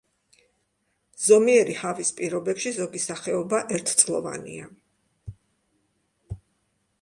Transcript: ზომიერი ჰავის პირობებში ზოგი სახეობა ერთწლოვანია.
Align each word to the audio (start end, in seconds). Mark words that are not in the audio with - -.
ზომიერი 1.25 1.75
ჰავის 1.81 2.11
პირობებში 2.19 2.71
ზოგი 2.77 3.01
სახეობა 3.03 3.61
ერთწლოვანია. 3.77 4.73